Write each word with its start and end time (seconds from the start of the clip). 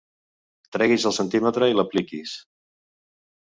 Treguis 0.75 1.05
el 1.09 1.13
centímetre 1.17 1.69
i 1.73 1.77
l'apliquis. 1.77 2.35